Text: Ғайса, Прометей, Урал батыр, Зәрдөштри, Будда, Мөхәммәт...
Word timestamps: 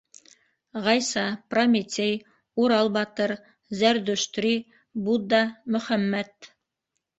Ғайса, 0.85 1.25
Прометей, 1.53 2.13
Урал 2.63 2.91
батыр, 2.97 3.35
Зәрдөштри, 3.83 4.57
Будда, 5.11 5.45
Мөхәммәт... 5.77 6.53